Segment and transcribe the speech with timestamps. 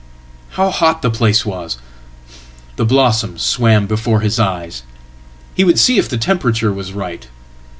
[0.57, 1.77] How hot theplace was!
[2.75, 4.81] The blossoms swam before his eyes.
[5.53, 7.27] He would see if the temperature was right.